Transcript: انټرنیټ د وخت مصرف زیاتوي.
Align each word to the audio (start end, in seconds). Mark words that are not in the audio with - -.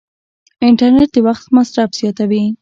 انټرنیټ 0.67 1.09
د 1.13 1.17
وخت 1.27 1.45
مصرف 1.55 1.89
زیاتوي. 1.99 2.43